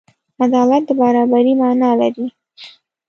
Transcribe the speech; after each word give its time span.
عدالت 0.43 0.81
د 0.87 0.89
برابري 0.99 1.53
معنی 1.59 1.91
لري. 1.99 2.25